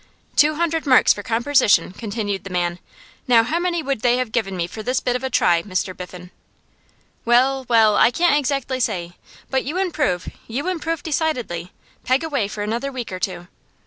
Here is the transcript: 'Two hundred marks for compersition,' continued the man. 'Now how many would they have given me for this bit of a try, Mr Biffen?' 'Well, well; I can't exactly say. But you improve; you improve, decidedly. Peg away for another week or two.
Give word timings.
'Two 0.35 0.55
hundred 0.55 0.87
marks 0.87 1.13
for 1.13 1.21
compersition,' 1.21 1.93
continued 1.95 2.43
the 2.43 2.49
man. 2.49 2.79
'Now 3.27 3.43
how 3.43 3.59
many 3.59 3.83
would 3.83 4.01
they 4.01 4.17
have 4.17 4.31
given 4.31 4.57
me 4.57 4.65
for 4.65 4.81
this 4.81 4.99
bit 4.99 5.15
of 5.15 5.23
a 5.23 5.29
try, 5.29 5.61
Mr 5.61 5.95
Biffen?' 5.95 6.31
'Well, 7.23 7.67
well; 7.69 7.95
I 7.95 8.09
can't 8.09 8.35
exactly 8.35 8.79
say. 8.79 9.11
But 9.51 9.63
you 9.63 9.77
improve; 9.77 10.27
you 10.47 10.67
improve, 10.67 11.03
decidedly. 11.03 11.71
Peg 12.03 12.23
away 12.23 12.47
for 12.47 12.63
another 12.63 12.91
week 12.91 13.11
or 13.11 13.19
two. 13.19 13.45